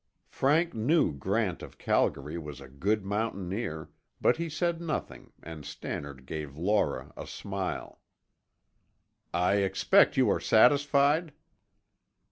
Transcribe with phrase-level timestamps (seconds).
[0.31, 6.25] Frank knew Grant of Calgary was a good mountaineer, but he said nothing and Stannard
[6.25, 7.99] gave Laura a smile.
[9.31, 11.33] "I expect you are satisfied."